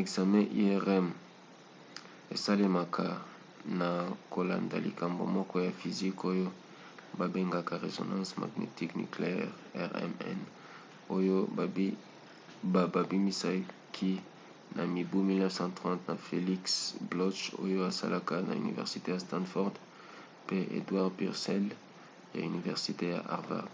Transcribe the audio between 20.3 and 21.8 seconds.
pe edward purcell